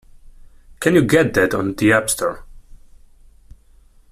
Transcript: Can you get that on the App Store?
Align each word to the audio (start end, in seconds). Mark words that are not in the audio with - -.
Can 0.79 0.95
you 0.95 1.03
get 1.03 1.35
that 1.35 1.53
on 1.53 1.75
the 1.75 1.93
App 1.93 2.09
Store? 2.09 2.43